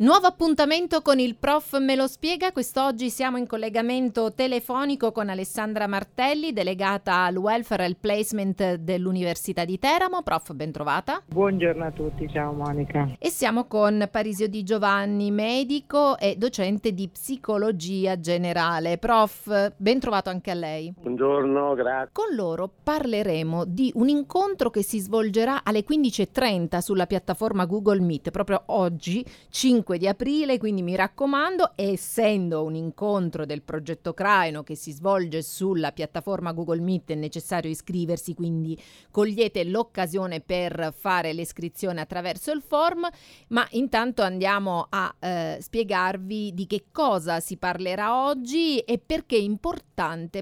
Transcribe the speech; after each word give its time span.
Nuovo 0.00 0.28
appuntamento 0.28 1.02
con 1.02 1.18
il 1.18 1.34
prof 1.34 1.76
Me 1.80 1.96
lo 1.96 2.06
spiega. 2.06 2.52
Quest'oggi 2.52 3.10
siamo 3.10 3.36
in 3.36 3.48
collegamento 3.48 4.32
telefonico 4.32 5.10
con 5.10 5.28
Alessandra 5.28 5.88
Martelli, 5.88 6.52
delegata 6.52 7.24
al 7.24 7.36
welfare 7.36 7.82
e 7.82 7.86
al 7.86 7.96
placement 7.96 8.74
dell'Università 8.74 9.64
di 9.64 9.76
Teramo. 9.76 10.22
Prof, 10.22 10.52
ben 10.52 10.70
trovata. 10.70 11.20
Buongiorno 11.26 11.84
a 11.84 11.90
tutti, 11.90 12.28
ciao 12.30 12.52
Monica. 12.52 13.16
E 13.18 13.28
siamo 13.28 13.64
con 13.64 14.06
Parisio 14.08 14.46
Di 14.46 14.62
Giovanni, 14.62 15.32
medico 15.32 16.16
e 16.16 16.36
docente 16.36 16.92
di 16.92 17.08
psicologia 17.08 18.20
generale. 18.20 18.98
Prof, 18.98 19.72
ben 19.76 19.98
trovato 19.98 20.30
anche 20.30 20.52
a 20.52 20.54
lei. 20.54 20.94
Buongiorno, 20.96 21.74
grazie. 21.74 22.10
Con 22.12 22.36
loro 22.36 22.70
parleremo 22.84 23.64
di 23.64 23.90
un 23.96 24.08
incontro 24.08 24.70
che 24.70 24.84
si 24.84 25.00
svolgerà 25.00 25.64
alle 25.64 25.84
15.30 25.84 26.78
sulla 26.78 27.06
piattaforma 27.06 27.64
Google 27.64 27.98
Meet, 27.98 28.30
proprio 28.30 28.62
oggi, 28.66 29.26
5 29.50 29.86
5 29.88 29.98
di 29.98 30.06
aprile, 30.06 30.58
quindi 30.58 30.82
mi 30.82 30.94
raccomando, 30.94 31.72
essendo 31.74 32.62
un 32.62 32.74
incontro 32.74 33.46
del 33.46 33.62
progetto 33.62 34.12
Craino 34.12 34.62
che 34.62 34.74
si 34.74 34.92
svolge 34.92 35.42
sulla 35.42 35.92
piattaforma 35.92 36.52
Google 36.52 36.80
Meet 36.80 37.12
è 37.12 37.14
necessario 37.14 37.70
iscriversi, 37.70 38.34
quindi 38.34 38.78
cogliete 39.10 39.64
l'occasione 39.64 40.40
per 40.40 40.92
fare 40.94 41.32
l'iscrizione 41.32 42.02
attraverso 42.02 42.52
il 42.52 42.60
form, 42.60 43.08
ma 43.48 43.66
intanto 43.70 44.20
andiamo 44.20 44.86
a 44.90 45.14
eh, 45.18 45.56
spiegarvi 45.58 46.52
di 46.52 46.66
che 46.66 46.86
cosa 46.92 47.40
si 47.40 47.56
parlerà 47.56 48.26
oggi 48.26 48.80
e 48.80 48.98
perché 48.98 49.36
è 49.36 49.40
importante 49.40 49.87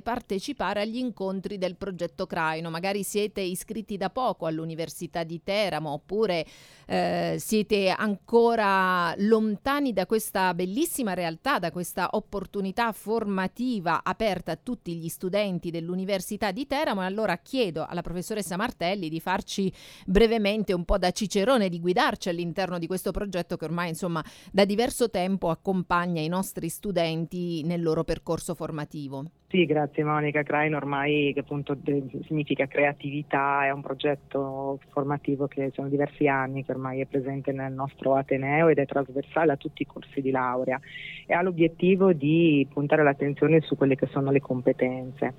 partecipare 0.02 0.83
agli 0.83 0.98
incontri 0.98 1.56
del 1.56 1.77
progetto 1.77 2.27
Craino. 2.27 2.69
Magari 2.69 3.02
siete 3.02 3.41
iscritti 3.41 3.96
da 3.96 4.10
poco 4.10 4.45
all'Università 4.45 5.24
di 5.24 5.41
Teramo 5.42 5.92
oppure 5.92 6.45
eh, 6.87 7.37
siete 7.38 7.88
ancora 7.88 9.15
lontani 9.16 9.95
da 9.95 10.05
questa 10.05 10.52
bellissima 10.52 11.15
realtà, 11.15 11.59
da 11.59 11.71
questa 11.71 12.10
opportunità 12.12 12.93
formativa 12.93 14.02
aperta 14.04 14.52
a 14.52 14.59
tutti 14.62 14.95
gli 14.95 15.09
studenti 15.09 15.71
dell'Università 15.71 16.51
di 16.51 16.66
Teramo. 16.66 17.01
Allora 17.01 17.38
chiedo 17.38 17.87
alla 17.88 18.02
professoressa 18.02 18.57
Martelli 18.57 19.09
di 19.09 19.21
farci 19.21 19.73
brevemente 20.04 20.74
un 20.74 20.84
po' 20.84 20.99
da 20.99 21.10
cicerone, 21.12 21.71
di 21.71 21.80
guidarci 21.80 22.29
all'interno 22.29 22.79
di 22.79 22.87
questo 22.87 23.10
progetto 23.10 23.57
che 23.57 23.65
ormai 23.65 23.88
insomma 23.88 24.23
da 24.52 24.66
diverso 24.66 25.09
tempo 25.09 25.49
accompagna 25.49 26.21
i 26.21 26.29
nostri 26.29 26.68
studenti 26.68 27.62
nel 27.62 27.82
loro 27.82 28.04
percorso 28.04 28.54
formativo. 28.54 29.24
Sì, 29.49 29.65
grazie 29.65 30.02
Monica. 30.02 30.43
Crain 30.43 30.75
ormai 30.75 31.33
che 31.33 31.41
appunto 31.41 31.79
significa 32.25 32.66
creatività, 32.66 33.65
è 33.65 33.71
un 33.71 33.80
progetto 33.80 34.80
formativo 34.91 35.47
che 35.47 35.71
sono 35.73 35.89
diversi 35.89 36.27
anni 36.27 36.65
che 36.65 36.73
ormai 36.73 37.01
è 37.01 37.07
presente 37.07 37.52
nel 37.52 37.73
nostro 37.73 38.17
Ateneo 38.17 38.67
ed 38.67 38.79
è 38.79 38.87
trasversale 38.87 39.52
a 39.52 39.57
tutti 39.57 39.83
i 39.83 39.87
corsi 39.87 40.21
di 40.21 40.33
laurea 40.33 40.80
e 41.27 41.33
ha 41.33 41.43
l'obiettivo 41.43 42.13
di 42.13 42.67
puntare 42.73 43.05
l'attenzione 43.05 43.61
su 43.61 43.77
quelle 43.77 43.95
che 43.95 44.07
sono 44.09 44.33
le 44.33 44.41
competenze. 44.41 45.35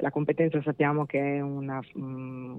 La 0.00 0.10
competenza 0.10 0.60
sappiamo 0.62 1.04
che 1.04 1.36
è 1.36 1.40
una, 1.40 1.80
mh, 1.94 2.00
mm, 2.00 2.56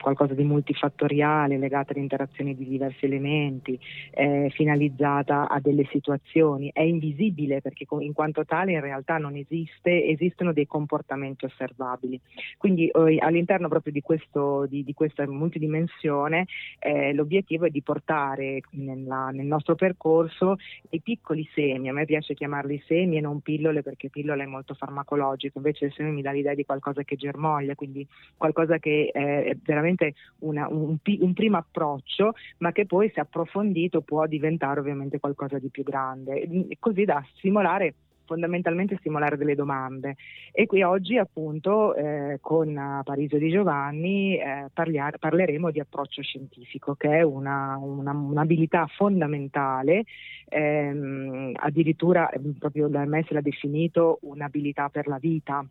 qualcosa 0.00 0.34
di 0.34 0.42
multifattoriale, 0.42 1.56
legata 1.56 1.92
all'interazione 1.92 2.54
di 2.54 2.66
diversi 2.66 3.04
elementi, 3.04 3.78
è 4.10 4.48
finalizzata 4.50 5.48
a 5.48 5.60
delle 5.60 5.86
situazioni, 5.90 6.70
è 6.72 6.82
invisibile 6.82 7.60
perché 7.60 7.86
in 8.00 8.12
quanto 8.12 8.44
tale 8.44 8.72
in 8.72 8.80
realtà 8.80 9.18
non 9.18 9.36
esiste, 9.36 10.06
esistono 10.06 10.52
dei 10.52 10.66
comportamenti 10.66 11.44
osservabili. 11.44 12.20
Quindi 12.58 12.88
eh, 12.88 13.18
all'interno 13.20 13.68
proprio 13.68 13.92
di, 13.92 14.00
questo, 14.00 14.66
di, 14.66 14.82
di 14.82 14.94
questa 14.94 15.26
multidimensione 15.26 16.46
eh, 16.80 17.12
l'obiettivo 17.12 17.66
è 17.66 17.70
di 17.70 17.82
portare 17.82 18.60
nella, 18.70 19.30
nel 19.30 19.46
nostro 19.46 19.74
percorso 19.74 20.56
dei 20.88 21.00
piccoli 21.00 21.48
semi, 21.54 21.88
a 21.88 21.92
me 21.92 22.04
piace 22.04 22.34
chiamarli 22.34 22.82
semi 22.86 23.18
e 23.18 23.20
non 23.20 23.40
pillole 23.40 23.82
perché 23.82 24.10
pillola 24.10 24.42
è 24.42 24.46
molto 24.46 24.74
farmacologico, 24.74 25.58
invece 25.58 25.86
il 25.86 25.92
seme 25.92 26.10
mi 26.10 26.22
dà 26.22 26.32
l'idea 26.32 26.54
di 26.54 26.64
qualcosa 26.72 27.02
che 27.02 27.16
germoglia, 27.16 27.74
quindi 27.74 28.06
qualcosa 28.36 28.78
che 28.78 29.10
è 29.12 29.56
veramente 29.62 30.14
una, 30.40 30.68
un, 30.68 30.96
un, 31.04 31.32
primo 31.34 31.56
approccio, 31.58 32.32
ma 32.58 32.72
che 32.72 32.86
poi 32.86 33.10
se 33.14 33.20
approfondito 33.20 34.00
può 34.00 34.26
diventare 34.26 34.80
ovviamente 34.80 35.20
qualcosa 35.20 35.58
di 35.58 35.68
più 35.68 35.82
grande, 35.82 36.48
così 36.78 37.04
da 37.04 37.22
stimolare 37.36 37.94
fondamentalmente 38.24 38.96
stimolare 38.98 39.36
delle 39.36 39.54
domande. 39.54 40.16
E 40.52 40.66
qui 40.66 40.82
oggi 40.82 41.18
appunto 41.18 41.94
eh, 41.94 42.38
con 42.40 43.00
Parisio 43.04 43.38
Di 43.38 43.50
Giovanni 43.50 44.38
eh, 44.38 44.68
parliar, 44.72 45.18
parleremo 45.18 45.70
di 45.70 45.80
approccio 45.80 46.22
scientifico 46.22 46.94
che 46.94 47.18
è 47.18 47.22
una, 47.22 47.76
una, 47.78 48.12
un'abilità 48.12 48.86
fondamentale 48.86 50.04
ehm, 50.48 51.52
addirittura 51.56 52.30
proprio 52.58 52.88
l'OMS 52.88 53.30
l'ha 53.30 53.40
definito 53.40 54.18
un'abilità 54.22 54.88
per 54.88 55.08
la 55.08 55.18
vita 55.18 55.64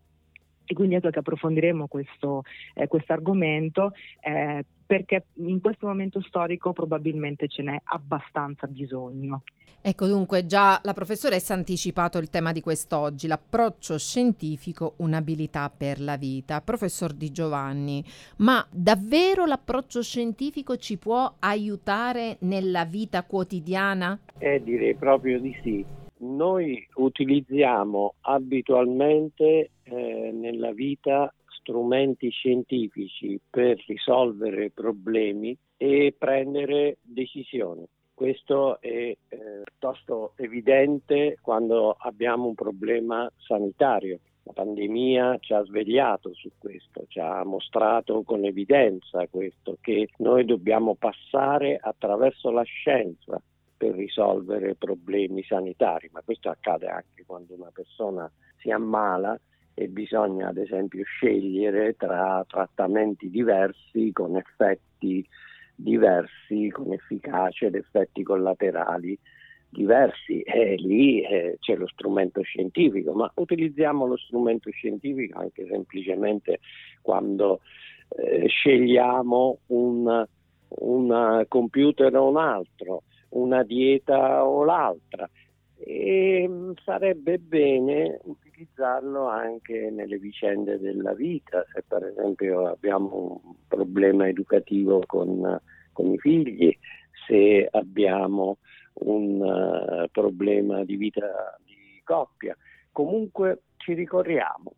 e 0.64 0.74
quindi 0.74 0.94
ecco 0.94 1.10
che 1.10 1.18
approfondiremo 1.18 1.86
questo 1.86 2.42
eh, 2.74 2.88
argomento 3.08 3.92
eh, 4.20 4.64
perché 4.86 5.24
in 5.34 5.60
questo 5.60 5.86
momento 5.86 6.20
storico 6.20 6.72
probabilmente 6.72 7.48
ce 7.48 7.62
n'è 7.62 7.80
abbastanza 7.84 8.66
bisogno. 8.66 9.42
Ecco 9.84 10.06
dunque 10.06 10.46
già 10.46 10.78
la 10.84 10.92
professoressa 10.92 11.54
ha 11.54 11.56
anticipato 11.56 12.18
il 12.18 12.30
tema 12.30 12.52
di 12.52 12.60
quest'oggi, 12.60 13.26
l'approccio 13.26 13.98
scientifico, 13.98 14.94
un'abilità 14.98 15.72
per 15.76 15.98
la 15.98 16.16
vita. 16.16 16.60
Professor 16.60 17.12
Di 17.12 17.32
Giovanni, 17.32 18.04
ma 18.36 18.64
davvero 18.70 19.44
l'approccio 19.44 20.00
scientifico 20.00 20.76
ci 20.76 20.98
può 20.98 21.34
aiutare 21.40 22.36
nella 22.40 22.84
vita 22.84 23.24
quotidiana? 23.24 24.16
Eh, 24.38 24.62
direi 24.62 24.94
proprio 24.94 25.40
di 25.40 25.58
sì. 25.64 25.84
Noi 26.22 26.86
utilizziamo 26.94 28.14
abitualmente 28.20 29.70
eh, 29.82 30.30
nella 30.32 30.70
vita 30.70 31.34
strumenti 31.48 32.30
scientifici 32.30 33.40
per 33.50 33.82
risolvere 33.88 34.70
problemi 34.70 35.56
e 35.76 36.14
prendere 36.16 36.98
decisioni. 37.02 37.84
Questo 38.14 38.80
è 38.80 38.88
eh, 38.88 39.18
piuttosto 39.64 40.34
evidente 40.36 41.38
quando 41.42 41.96
abbiamo 41.98 42.46
un 42.46 42.54
problema 42.54 43.28
sanitario. 43.38 44.20
La 44.44 44.52
pandemia 44.52 45.38
ci 45.40 45.54
ha 45.54 45.64
svegliato 45.64 46.32
su 46.34 46.52
questo, 46.56 47.04
ci 47.08 47.18
ha 47.18 47.44
mostrato 47.44 48.22
con 48.22 48.44
evidenza 48.44 49.26
questo, 49.26 49.76
che 49.80 50.08
noi 50.18 50.44
dobbiamo 50.44 50.94
passare 50.94 51.80
attraverso 51.82 52.52
la 52.52 52.62
scienza 52.62 53.42
per 53.82 53.96
risolvere 53.96 54.76
problemi 54.76 55.42
sanitari, 55.42 56.08
ma 56.12 56.22
questo 56.24 56.48
accade 56.48 56.86
anche 56.86 57.24
quando 57.26 57.54
una 57.54 57.72
persona 57.72 58.30
si 58.58 58.70
ammala 58.70 59.36
e 59.74 59.88
bisogna 59.88 60.50
ad 60.50 60.56
esempio 60.56 61.02
scegliere 61.02 61.96
tra 61.96 62.44
trattamenti 62.46 63.28
diversi 63.28 64.12
con 64.12 64.36
effetti 64.36 65.26
diversi, 65.74 66.68
con 66.68 66.92
efficacia 66.92 67.66
ed 67.66 67.74
effetti 67.74 68.22
collaterali 68.22 69.18
diversi. 69.68 70.42
E 70.42 70.76
lì 70.76 71.20
eh, 71.22 71.56
c'è 71.58 71.74
lo 71.74 71.88
strumento 71.88 72.40
scientifico, 72.42 73.14
ma 73.14 73.28
utilizziamo 73.34 74.06
lo 74.06 74.16
strumento 74.16 74.70
scientifico 74.70 75.40
anche 75.40 75.66
semplicemente 75.66 76.60
quando 77.00 77.58
eh, 78.10 78.46
scegliamo 78.46 79.58
un, 79.66 80.24
un 80.68 81.44
computer 81.48 82.14
o 82.14 82.28
un 82.28 82.36
altro, 82.36 83.02
una 83.32 83.62
dieta 83.62 84.44
o 84.44 84.64
l'altra. 84.64 85.28
E 85.76 86.46
mm, 86.48 86.72
sarebbe 86.84 87.38
bene 87.38 88.20
utilizzarlo 88.24 89.26
anche 89.26 89.90
nelle 89.90 90.18
vicende 90.18 90.78
della 90.78 91.14
vita, 91.14 91.64
se 91.72 91.82
per 91.86 92.04
esempio 92.04 92.68
abbiamo 92.68 93.40
un 93.44 93.54
problema 93.66 94.28
educativo 94.28 95.02
con, 95.06 95.60
con 95.92 96.12
i 96.12 96.18
figli, 96.18 96.76
se 97.26 97.68
abbiamo 97.70 98.58
un 98.94 99.40
uh, 99.40 100.08
problema 100.10 100.84
di 100.84 100.96
vita 100.96 101.58
di 101.64 102.00
coppia, 102.04 102.56
comunque 102.92 103.62
ci 103.78 103.94
ricorriamo. 103.94 104.74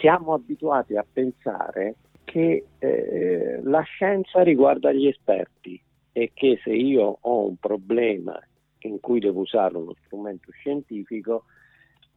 Siamo 0.00 0.34
abituati 0.34 0.96
a 0.96 1.06
pensare 1.10 1.94
che 2.24 2.66
eh, 2.78 3.60
la 3.62 3.80
scienza 3.82 4.42
riguarda 4.42 4.92
gli 4.92 5.06
esperti 5.06 5.80
e 6.18 6.32
che 6.34 6.58
se 6.64 6.72
io 6.72 7.18
ho 7.20 7.46
un 7.46 7.56
problema 7.58 8.36
in 8.80 8.98
cui 8.98 9.20
devo 9.20 9.42
usare 9.42 9.76
uno 9.76 9.94
strumento 10.04 10.50
scientifico, 10.50 11.44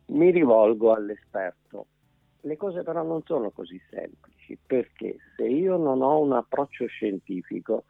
mi 0.07 0.31
rivolgo 0.31 0.91
all'esperto. 0.91 1.85
Le 2.41 2.57
cose 2.57 2.81
però 2.81 3.03
non 3.03 3.21
sono 3.25 3.51
così 3.51 3.79
semplici 3.91 4.57
perché 4.65 5.17
se 5.35 5.47
io 5.47 5.77
non 5.77 6.01
ho 6.01 6.19
un 6.19 6.33
approccio 6.33 6.87
scientifico, 6.87 7.83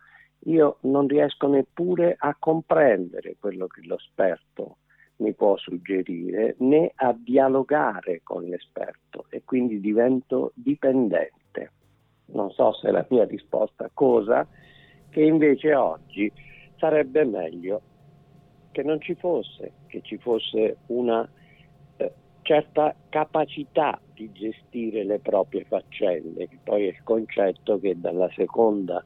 io 0.47 0.79
non 0.81 1.07
riesco 1.07 1.47
neppure 1.47 2.15
a 2.17 2.35
comprendere 2.37 3.37
quello 3.39 3.67
che 3.67 3.79
l'esperto 3.85 4.79
mi 5.17 5.33
può 5.33 5.55
suggerire 5.55 6.55
né 6.59 6.91
a 6.93 7.15
dialogare 7.17 8.19
con 8.21 8.43
l'esperto 8.43 9.27
e 9.29 9.43
quindi 9.45 9.79
divento 9.79 10.51
dipendente. 10.55 11.71
Non 12.33 12.51
so 12.51 12.73
se 12.73 12.91
la 12.91 13.05
mia 13.09 13.23
risposta 13.23 13.89
cosa 13.93 14.45
che 15.11 15.21
invece 15.21 15.75
oggi 15.75 16.31
sarebbe 16.77 17.23
meglio 17.25 17.81
che 18.71 18.81
non 18.83 18.99
ci 19.01 19.13
fosse, 19.15 19.73
che 19.87 20.01
ci 20.01 20.17
fosse 20.17 20.77
una 20.87 21.27
eh, 21.97 22.11
certa 22.41 22.95
capacità 23.09 23.99
di 24.13 24.31
gestire 24.31 25.03
le 25.03 25.19
proprie 25.19 25.65
faccende, 25.65 26.47
che 26.47 26.57
poi 26.63 26.85
è 26.85 26.89
il 26.89 27.03
concetto 27.03 27.79
che 27.79 27.99
dalla 27.99 28.29
seconda 28.33 29.03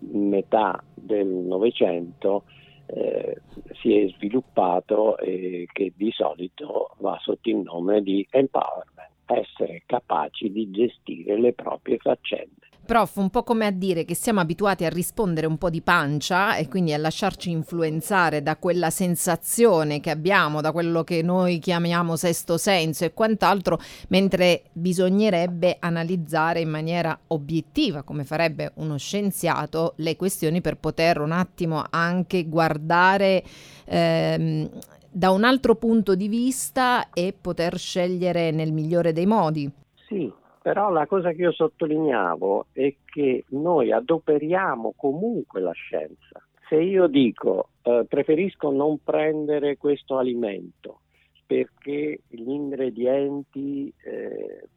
metà 0.00 0.82
del 0.94 1.26
Novecento 1.26 2.44
eh, 2.86 3.40
si 3.80 3.98
è 3.98 4.08
sviluppato 4.08 5.18
e 5.18 5.66
che 5.72 5.92
di 5.96 6.10
solito 6.10 6.94
va 6.98 7.18
sotto 7.20 7.48
il 7.48 7.56
nome 7.56 8.02
di 8.02 8.26
empowerment, 8.30 9.10
essere 9.26 9.82
capaci 9.86 10.50
di 10.50 10.70
gestire 10.70 11.38
le 11.38 11.52
proprie 11.52 11.98
faccende. 11.98 12.67
Prof, 12.88 13.16
un 13.16 13.28
po' 13.28 13.42
come 13.42 13.66
a 13.66 13.70
dire 13.70 14.06
che 14.06 14.14
siamo 14.14 14.40
abituati 14.40 14.86
a 14.86 14.88
rispondere 14.88 15.46
un 15.46 15.58
po' 15.58 15.68
di 15.68 15.82
pancia 15.82 16.56
e 16.56 16.68
quindi 16.68 16.94
a 16.94 16.96
lasciarci 16.96 17.50
influenzare 17.50 18.42
da 18.42 18.56
quella 18.56 18.88
sensazione 18.88 20.00
che 20.00 20.08
abbiamo, 20.08 20.62
da 20.62 20.72
quello 20.72 21.04
che 21.04 21.20
noi 21.20 21.58
chiamiamo 21.58 22.16
sesto 22.16 22.56
senso 22.56 23.04
e 23.04 23.12
quant'altro, 23.12 23.78
mentre 24.08 24.62
bisognerebbe 24.72 25.76
analizzare 25.78 26.60
in 26.60 26.70
maniera 26.70 27.18
obiettiva, 27.26 28.04
come 28.04 28.24
farebbe 28.24 28.72
uno 28.76 28.96
scienziato, 28.96 29.92
le 29.96 30.16
questioni 30.16 30.62
per 30.62 30.78
poter 30.78 31.20
un 31.20 31.32
attimo 31.32 31.84
anche 31.90 32.48
guardare 32.48 33.44
ehm, 33.84 34.70
da 35.10 35.30
un 35.30 35.44
altro 35.44 35.74
punto 35.74 36.14
di 36.14 36.28
vista 36.28 37.10
e 37.12 37.34
poter 37.38 37.78
scegliere 37.78 38.50
nel 38.50 38.72
migliore 38.72 39.12
dei 39.12 39.26
modi. 39.26 39.70
Sì, 40.06 40.32
però 40.68 40.90
la 40.90 41.06
cosa 41.06 41.32
che 41.32 41.40
io 41.40 41.52
sottolineavo 41.52 42.66
è 42.72 42.94
che 43.06 43.46
noi 43.52 43.90
adoperiamo 43.90 44.92
comunque 44.94 45.62
la 45.62 45.72
scienza. 45.72 46.46
Se 46.68 46.74
io 46.74 47.06
dico 47.06 47.70
eh, 47.80 48.04
preferisco 48.06 48.70
non 48.70 49.02
prendere 49.02 49.78
questo 49.78 50.18
alimento 50.18 51.00
perché 51.46 52.20
gli 52.28 52.50
ingredienti 52.50 53.90
eh, 54.04 54.68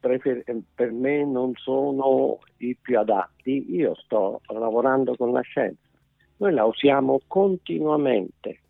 prefer- 0.00 0.50
per 0.74 0.92
me 0.92 1.26
non 1.26 1.52
sono 1.56 2.38
i 2.60 2.74
più 2.80 2.98
adatti, 2.98 3.66
io 3.74 3.94
sto 3.96 4.40
lavorando 4.46 5.14
con 5.14 5.30
la 5.30 5.42
scienza. 5.42 5.90
Noi 6.38 6.54
la 6.54 6.64
usiamo 6.64 7.20
continuamente 7.26 8.60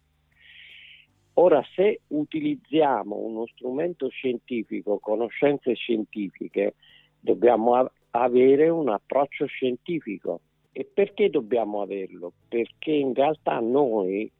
Ora, 1.34 1.64
se 1.74 2.02
utilizziamo 2.08 3.16
uno 3.16 3.46
strumento 3.46 4.08
scientifico, 4.08 4.98
conoscenze 4.98 5.74
scientifiche, 5.74 6.74
dobbiamo 7.18 7.74
a- 7.74 7.90
avere 8.10 8.68
un 8.68 8.88
approccio 8.88 9.46
scientifico. 9.46 10.40
E 10.70 10.88
perché 10.92 11.30
dobbiamo 11.30 11.82
averlo? 11.82 12.32
Perché 12.48 12.92
in 12.92 13.14
realtà 13.14 13.58
noi 13.60 14.30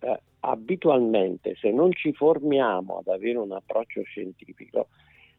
eh, 0.00 0.20
abitualmente, 0.40 1.56
se 1.56 1.70
non 1.72 1.92
ci 1.92 2.12
formiamo 2.12 2.98
ad 2.98 3.08
avere 3.08 3.38
un 3.38 3.52
approccio 3.52 4.02
scientifico, 4.02 4.88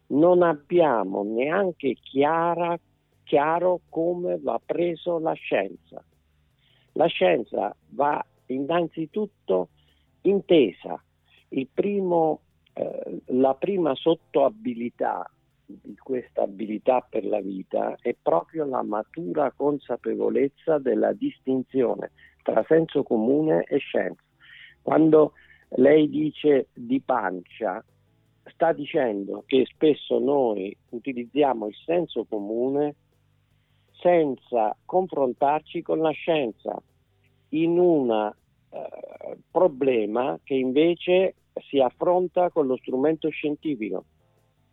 non 0.07 0.41
abbiamo 0.41 1.23
neanche 1.23 1.95
chiara, 2.01 2.77
chiaro 3.23 3.81
come 3.89 4.37
va 4.37 4.59
preso 4.65 5.19
la 5.19 5.33
scienza. 5.33 6.03
La 6.93 7.05
scienza 7.07 7.73
va 7.89 8.25
innanzitutto 8.47 9.69
intesa. 10.29 11.01
Primo, 11.73 12.41
eh, 12.73 13.21
la 13.27 13.55
prima 13.55 13.95
sottoabilità 13.95 15.29
di 15.65 15.95
questa 15.97 16.43
abilità 16.43 17.05
per 17.07 17.25
la 17.25 17.39
vita 17.41 17.95
è 18.01 18.15
proprio 18.19 18.65
la 18.65 18.81
matura 18.81 19.51
consapevolezza 19.51 20.79
della 20.79 21.13
distinzione 21.13 22.11
tra 22.41 22.63
senso 22.67 23.03
comune 23.03 23.63
e 23.63 23.77
scienza. 23.77 24.23
Quando 24.81 25.33
lei 25.75 26.09
dice 26.09 26.69
di 26.73 26.99
pancia, 27.01 27.83
sta 28.45 28.73
dicendo 28.73 29.43
che 29.45 29.65
spesso 29.65 30.17
noi 30.17 30.75
utilizziamo 30.89 31.67
il 31.67 31.75
senso 31.85 32.25
comune 32.25 32.95
senza 34.01 34.75
confrontarci 34.85 35.81
con 35.81 35.99
la 35.99 36.11
scienza 36.11 36.81
in 37.49 37.77
una 37.77 38.33
eh, 38.71 39.37
problema 39.51 40.39
che 40.43 40.53
invece 40.53 41.35
si 41.67 41.79
affronta 41.79 42.49
con 42.49 42.67
lo 42.67 42.77
strumento 42.77 43.29
scientifico 43.29 44.05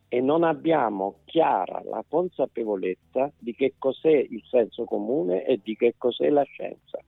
e 0.08 0.20
non 0.20 0.44
abbiamo 0.44 1.20
chiara 1.24 1.82
la 1.84 2.04
consapevolezza 2.08 3.30
di 3.38 3.54
che 3.54 3.74
cos'è 3.78 4.08
il 4.08 4.42
senso 4.48 4.84
comune 4.84 5.44
e 5.44 5.60
di 5.62 5.76
che 5.76 5.94
cos'è 5.98 6.30
la 6.30 6.44
scienza, 6.44 6.98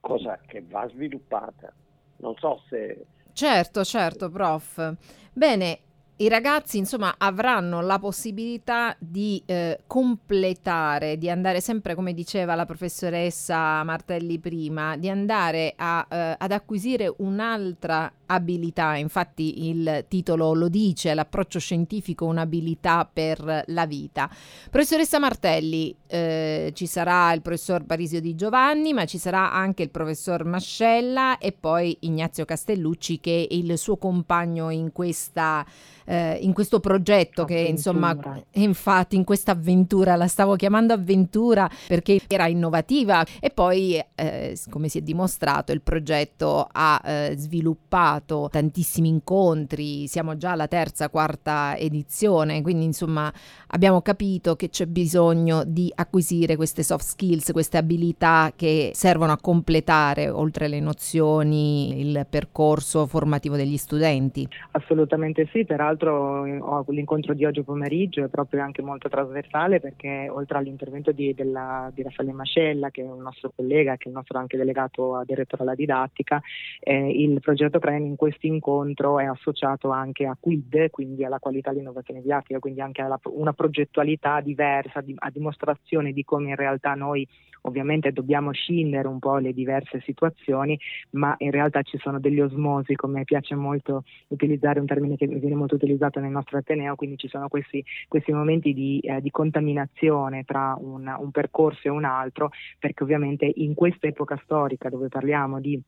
cosa 0.00 0.38
che 0.46 0.62
va 0.68 0.86
sviluppata. 0.88 1.72
Non 2.18 2.34
so 2.36 2.62
se... 2.68 3.06
Certo, 3.32 3.82
certo, 3.84 4.30
prof. 4.30 4.96
Bene, 5.32 5.78
i 6.16 6.28
ragazzi 6.28 6.78
insomma 6.78 7.14
avranno 7.16 7.80
la 7.80 7.98
possibilità 7.98 8.94
di 8.98 9.42
eh, 9.46 9.80
completare, 9.86 11.16
di 11.16 11.30
andare 11.30 11.60
sempre 11.60 11.94
come 11.94 12.12
diceva 12.12 12.54
la 12.54 12.66
professoressa 12.66 13.82
Martelli 13.82 14.38
prima, 14.38 14.96
di 14.96 15.08
andare 15.08 15.72
a, 15.74 16.06
eh, 16.08 16.36
ad 16.38 16.52
acquisire 16.52 17.12
un'altra 17.18 18.12
abilità, 18.26 18.96
infatti 18.96 19.68
il 19.68 20.04
titolo 20.08 20.54
lo 20.54 20.68
dice, 20.68 21.12
l'approccio 21.12 21.58
scientifico, 21.58 22.24
un'abilità 22.24 23.08
per 23.10 23.64
la 23.66 23.86
vita. 23.86 24.30
Professoressa 24.70 25.18
Martelli, 25.18 25.94
eh, 26.06 26.72
ci 26.74 26.86
sarà 26.86 27.32
il 27.32 27.42
professor 27.42 27.84
Parisio 27.84 28.20
Di 28.20 28.34
Giovanni, 28.34 28.92
ma 28.92 29.04
ci 29.06 29.18
sarà 29.18 29.52
anche 29.52 29.82
il 29.82 29.90
professor 29.90 30.44
Mascella 30.44 31.38
e 31.38 31.52
poi 31.52 31.96
Ignazio 32.00 32.44
Castellucci 32.44 33.20
che 33.20 33.46
è 33.48 33.54
il 33.54 33.76
suo 33.76 33.96
compagno 33.96 34.70
in 34.70 34.92
questa 34.92 35.64
eh, 36.04 36.38
in 36.40 36.52
questo 36.52 36.80
progetto 36.80 37.42
avventura. 37.42 37.62
che 37.62 37.68
insomma 37.68 38.16
infatti 38.52 39.16
in 39.16 39.24
questa 39.24 39.52
avventura 39.52 40.16
la 40.16 40.26
stavo 40.26 40.56
chiamando 40.56 40.92
avventura 40.92 41.68
perché 41.86 42.20
era 42.28 42.46
innovativa 42.46 43.24
e 43.40 43.50
poi 43.50 44.02
eh, 44.14 44.58
come 44.70 44.88
si 44.88 44.98
è 44.98 45.00
dimostrato 45.00 45.72
il 45.72 45.82
progetto 45.82 46.66
ha 46.70 47.00
eh, 47.04 47.34
sviluppato 47.36 48.48
tantissimi 48.50 49.08
incontri, 49.08 50.06
siamo 50.06 50.36
già 50.36 50.52
alla 50.52 50.68
terza, 50.68 51.08
quarta 51.08 51.76
edizione, 51.76 52.62
quindi 52.62 52.84
insomma 52.84 53.32
abbiamo 53.68 54.00
capito 54.02 54.56
che 54.56 54.68
c'è 54.68 54.86
bisogno 54.86 55.64
di 55.64 55.90
acquisire 55.94 56.56
queste 56.56 56.82
soft 56.82 57.04
skills, 57.04 57.52
queste 57.52 57.78
abilità 57.78 58.52
che 58.54 58.92
servono 58.94 59.32
a 59.32 59.38
completare, 59.40 60.28
oltre 60.28 60.68
le 60.68 60.80
nozioni, 60.80 62.00
il 62.00 62.26
percorso 62.28 63.06
formativo 63.06 63.56
degli 63.56 63.76
studenti. 63.76 64.48
Assolutamente 64.72 65.48
sì, 65.52 65.64
peraltro 65.64 65.91
l'incontro 65.94 67.34
di 67.34 67.44
oggi 67.44 67.62
pomeriggio 67.62 68.24
è 68.24 68.28
proprio 68.28 68.62
anche 68.62 68.82
molto 68.82 69.08
trasversale 69.08 69.80
perché 69.80 70.28
oltre 70.30 70.58
all'intervento 70.58 71.12
di, 71.12 71.34
della, 71.34 71.90
di 71.94 72.02
Raffaele 72.02 72.32
Mascella, 72.32 72.90
che 72.90 73.02
è 73.02 73.10
un 73.10 73.22
nostro 73.22 73.52
collega, 73.54 73.96
che 73.96 74.04
è 74.04 74.08
il 74.08 74.14
nostro 74.14 74.38
anche 74.38 74.56
delegato 74.56 75.16
a 75.16 75.24
direttore 75.24 75.62
alla 75.62 75.74
didattica, 75.74 76.40
eh, 76.80 77.10
il 77.10 77.40
progetto 77.40 77.78
Training 77.78 78.10
in 78.10 78.16
questo 78.16 78.46
incontro 78.46 79.18
è 79.18 79.24
associato 79.24 79.90
anche 79.90 80.26
a 80.26 80.36
QUID, 80.38 80.90
quindi 80.90 81.24
alla 81.24 81.38
qualità 81.38 81.70
dell'innovazione 81.70 82.20
didattica, 82.20 82.58
quindi 82.58 82.80
anche 82.80 83.02
a 83.02 83.20
una 83.24 83.52
progettualità 83.52 84.40
diversa, 84.40 85.02
a 85.14 85.30
dimostrazione 85.30 86.12
di 86.12 86.24
come 86.24 86.50
in 86.50 86.56
realtà 86.56 86.94
noi 86.94 87.26
ovviamente 87.62 88.12
dobbiamo 88.12 88.52
scindere 88.52 89.08
un 89.08 89.18
po' 89.18 89.36
le 89.36 89.52
diverse 89.52 90.00
situazioni, 90.04 90.78
ma 91.10 91.34
in 91.38 91.50
realtà 91.50 91.82
ci 91.82 91.98
sono 91.98 92.18
degli 92.18 92.40
osmosi, 92.40 92.94
come 92.94 93.24
piace 93.24 93.54
molto 93.54 94.04
utilizzare 94.28 94.80
un 94.80 94.86
termine 94.86 95.16
che 95.16 95.26
viene 95.26 95.54
molto 95.54 95.74
utilizzato 95.74 95.81
nel 96.20 96.30
nostro 96.30 96.58
Ateneo, 96.58 96.94
quindi 96.94 97.16
ci 97.16 97.28
sono 97.28 97.48
questi, 97.48 97.84
questi 98.08 98.32
momenti 98.32 98.72
di, 98.72 99.00
eh, 99.00 99.20
di, 99.20 99.30
contaminazione 99.30 100.44
tra 100.44 100.76
un, 100.78 101.14
un 101.18 101.30
percorso 101.30 101.88
e 101.88 101.90
un 101.90 102.04
altro, 102.04 102.50
perché 102.78 103.02
ovviamente 103.02 103.50
in 103.56 103.74
questa 103.74 104.06
epoca 104.06 104.40
storica 104.44 104.88
dove 104.88 105.08
parliamo 105.08 105.60
di 105.60 105.80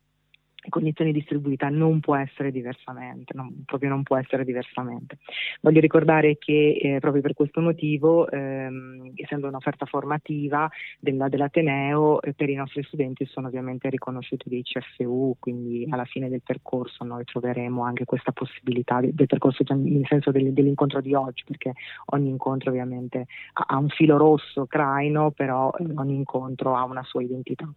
condizioni 0.68 1.12
distribuita 1.12 1.68
non 1.68 2.00
può 2.00 2.16
essere 2.16 2.50
diversamente, 2.50 3.34
non, 3.34 3.64
proprio 3.64 3.90
non 3.90 4.02
può 4.02 4.16
essere 4.16 4.44
diversamente. 4.44 5.18
Voglio 5.60 5.80
ricordare 5.80 6.36
che 6.38 6.78
eh, 6.80 6.98
proprio 7.00 7.22
per 7.22 7.34
questo 7.34 7.60
motivo, 7.60 8.28
ehm, 8.30 9.12
essendo 9.16 9.48
un'offerta 9.48 9.86
formativa 9.86 10.68
della, 10.98 11.28
dell'Ateneo, 11.28 12.20
eh, 12.22 12.32
per 12.34 12.48
i 12.48 12.54
nostri 12.54 12.82
studenti 12.84 13.26
sono 13.26 13.48
ovviamente 13.48 13.88
riconosciuti 13.88 14.48
dei 14.48 14.62
CFU, 14.62 15.36
quindi 15.38 15.86
alla 15.90 16.04
fine 16.04 16.28
del 16.28 16.42
percorso 16.42 17.04
noi 17.04 17.24
troveremo 17.24 17.82
anche 17.82 18.04
questa 18.04 18.32
possibilità 18.32 19.00
del 19.00 19.26
percorso 19.26 19.62
nel 19.74 20.06
senso 20.06 20.30
del, 20.30 20.52
dell'incontro 20.52 21.00
di 21.00 21.14
oggi, 21.14 21.44
perché 21.46 21.72
ogni 22.06 22.28
incontro 22.28 22.70
ovviamente 22.70 23.26
ha, 23.54 23.64
ha 23.66 23.76
un 23.78 23.88
filo 23.88 24.16
rosso, 24.16 24.66
craino, 24.66 25.30
però 25.30 25.72
eh, 25.78 25.86
ogni 25.96 26.14
incontro 26.14 26.74
ha 26.74 26.84
una 26.84 27.02
sua 27.02 27.22
identità. 27.22 27.72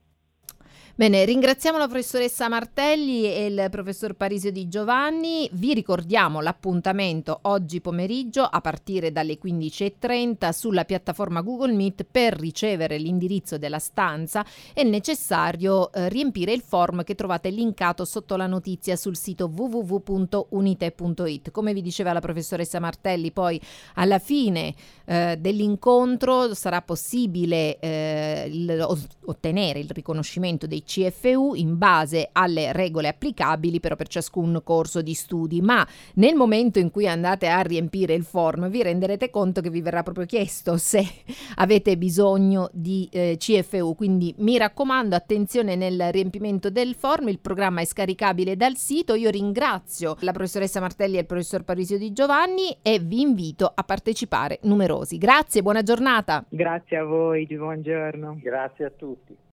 Bene, 0.95 1.25
ringraziamo 1.25 1.77
la 1.77 1.87
professoressa 1.87 2.49
Martelli 2.49 3.25
e 3.25 3.45
il 3.45 3.67
professor 3.69 4.13
Parisio 4.15 4.51
Di 4.51 4.67
Giovanni. 4.67 5.47
Vi 5.51 5.75
ricordiamo 5.75 6.41
l'appuntamento 6.41 7.37
oggi 7.43 7.81
pomeriggio 7.81 8.41
a 8.41 8.61
partire 8.61 9.11
dalle 9.11 9.37
15.30 9.37 10.49
sulla 10.49 10.85
piattaforma 10.85 11.41
Google 11.41 11.73
Meet 11.73 12.05
per 12.09 12.39
ricevere 12.39 12.97
l'indirizzo 12.97 13.59
della 13.59 13.77
stanza. 13.77 14.43
È 14.73 14.81
necessario 14.81 15.91
eh, 15.91 16.09
riempire 16.09 16.51
il 16.51 16.61
form 16.61 17.03
che 17.03 17.13
trovate 17.13 17.51
linkato 17.51 18.03
sotto 18.03 18.35
la 18.35 18.47
notizia 18.47 18.95
sul 18.95 19.17
sito 19.17 19.51
www.unite.it. 19.53 21.51
Come 21.51 21.73
vi 21.73 21.83
diceva 21.83 22.11
la 22.11 22.21
professoressa 22.21 22.79
Martelli, 22.79 23.31
poi 23.31 23.61
alla 23.95 24.17
fine 24.17 24.73
eh, 25.05 25.37
dell'incontro 25.39 26.55
sarà 26.55 26.81
possibile 26.81 27.77
eh, 27.77 28.49
il, 28.51 28.83
ottenere 29.25 29.79
il 29.79 29.91
riconoscimento 29.91 30.65
dei 30.77 30.83
CFU 30.83 31.53
in 31.55 31.77
base 31.77 32.29
alle 32.31 32.71
regole 32.71 33.07
applicabili 33.07 33.79
però 33.79 33.95
per 33.95 34.07
ciascun 34.07 34.61
corso 34.63 35.01
di 35.01 35.13
studi, 35.13 35.61
ma 35.61 35.85
nel 36.15 36.35
momento 36.35 36.79
in 36.79 36.91
cui 36.91 37.07
andate 37.07 37.47
a 37.47 37.61
riempire 37.61 38.13
il 38.13 38.23
form 38.23 38.69
vi 38.69 38.83
renderete 38.83 39.29
conto 39.29 39.61
che 39.61 39.69
vi 39.69 39.81
verrà 39.81 40.03
proprio 40.03 40.25
chiesto 40.25 40.77
se 40.77 41.03
avete 41.55 41.97
bisogno 41.97 42.69
di 42.73 43.07
eh, 43.11 43.37
CFU, 43.37 43.95
quindi 43.95 44.33
mi 44.39 44.57
raccomando 44.57 45.15
attenzione 45.15 45.75
nel 45.75 46.11
riempimento 46.11 46.69
del 46.69 46.95
form, 46.95 47.29
il 47.29 47.39
programma 47.39 47.81
è 47.81 47.85
scaricabile 47.85 48.55
dal 48.55 48.75
sito, 48.75 49.15
io 49.15 49.29
ringrazio 49.29 50.15
la 50.19 50.31
professoressa 50.31 50.79
Martelli 50.79 51.17
e 51.17 51.21
il 51.21 51.25
professor 51.25 51.63
Parisio 51.63 51.97
Di 51.97 52.13
Giovanni 52.13 52.77
e 52.81 52.99
vi 52.99 53.21
invito 53.21 53.71
a 53.73 53.83
partecipare 53.83 54.59
numerosi. 54.63 55.17
Grazie, 55.17 55.61
buona 55.61 55.81
giornata. 55.81 56.43
Grazie 56.49 56.97
a 56.97 57.03
voi, 57.03 57.45
buongiorno. 57.47 58.39
Grazie 58.41 58.85
a 58.85 58.91
tutti. 58.95 59.37